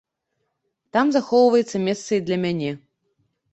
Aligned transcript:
Там 0.97 1.11
захоўваецца 1.17 1.83
месца 1.85 2.09
і 2.19 2.21
для 2.27 2.37
мяне. 2.49 2.75